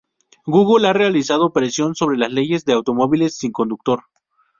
Google 0.47 0.87
ha 0.87 0.93
realizado 0.93 1.53
presión 1.53 1.93
sobre 1.93 2.17
las 2.17 2.33
leyes 2.33 2.65
de 2.65 2.73
automóviles 2.73 3.37
sin 3.37 3.51
conductor. 3.51 4.05